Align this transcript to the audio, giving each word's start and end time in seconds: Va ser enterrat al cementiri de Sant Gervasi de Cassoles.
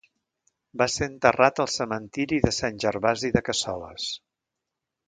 Va 0.81 0.87
ser 0.93 1.07
enterrat 1.09 1.61
al 1.65 1.69
cementiri 1.75 2.41
de 2.47 2.55
Sant 2.63 2.83
Gervasi 2.87 3.35
de 3.39 3.47
Cassoles. 3.51 4.11